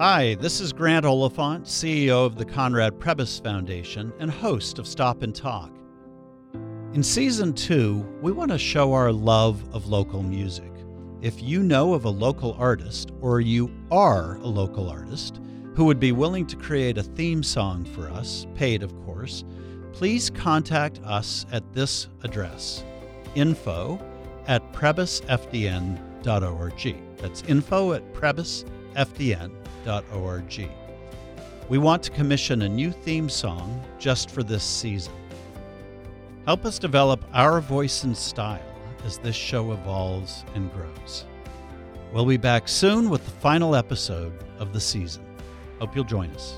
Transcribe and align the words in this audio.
Hi, 0.00 0.36
this 0.36 0.60
is 0.60 0.72
Grant 0.72 1.04
Oliphant, 1.04 1.64
CEO 1.64 2.24
of 2.24 2.36
the 2.36 2.44
Conrad 2.44 3.00
Prebys 3.00 3.42
Foundation 3.42 4.12
and 4.20 4.30
host 4.30 4.78
of 4.78 4.86
Stop 4.86 5.22
and 5.22 5.34
Talk. 5.34 5.72
In 6.94 7.02
season 7.02 7.52
two, 7.52 8.06
we 8.22 8.30
want 8.30 8.52
to 8.52 8.58
show 8.58 8.92
our 8.92 9.10
love 9.10 9.60
of 9.74 9.88
local 9.88 10.22
music. 10.22 10.70
If 11.20 11.42
you 11.42 11.64
know 11.64 11.94
of 11.94 12.04
a 12.04 12.10
local 12.10 12.54
artist, 12.60 13.10
or 13.20 13.40
you 13.40 13.72
are 13.90 14.36
a 14.36 14.46
local 14.46 14.88
artist, 14.88 15.40
who 15.74 15.84
would 15.86 15.98
be 15.98 16.12
willing 16.12 16.46
to 16.46 16.54
create 16.54 16.96
a 16.96 17.02
theme 17.02 17.42
song 17.42 17.84
for 17.84 18.08
us, 18.08 18.46
paid 18.54 18.84
of 18.84 18.94
course, 19.04 19.42
please 19.92 20.30
contact 20.30 21.00
us 21.02 21.44
at 21.50 21.72
this 21.72 22.06
address 22.22 22.84
info 23.34 24.00
at 24.46 24.72
prebysfdn.org. 24.72 25.98
That's 27.16 27.42
info 27.42 27.94
at 27.94 28.14
prebysfdn.org. 28.94 30.70
We 31.68 31.78
want 31.78 32.02
to 32.04 32.10
commission 32.10 32.62
a 32.62 32.68
new 32.68 32.90
theme 32.90 33.28
song 33.28 33.84
just 33.98 34.30
for 34.30 34.42
this 34.42 34.64
season. 34.64 35.12
Help 36.46 36.64
us 36.64 36.78
develop 36.78 37.22
our 37.34 37.60
voice 37.60 38.04
and 38.04 38.16
style 38.16 38.62
as 39.04 39.18
this 39.18 39.36
show 39.36 39.72
evolves 39.72 40.44
and 40.54 40.72
grows. 40.72 41.26
We'll 42.12 42.24
be 42.24 42.38
back 42.38 42.68
soon 42.68 43.10
with 43.10 43.24
the 43.24 43.30
final 43.30 43.76
episode 43.76 44.32
of 44.58 44.72
the 44.72 44.80
season. 44.80 45.24
Hope 45.78 45.94
you'll 45.94 46.04
join 46.04 46.30
us. 46.30 46.56